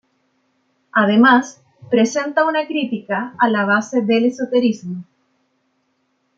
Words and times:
Además, 0.93 1.61
presenta 1.91 2.47
una 2.47 2.65
crítica 2.65 3.35
a 3.37 3.49
la 3.49 3.65
base 3.65 4.01
del 4.01 4.25
esoterismo. 4.25 5.03